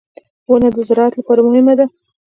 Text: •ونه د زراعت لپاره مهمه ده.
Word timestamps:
•ونه 0.49 0.69
د 0.75 0.77
زراعت 0.87 1.13
لپاره 1.19 1.41
مهمه 1.47 1.73
ده. 1.79 1.85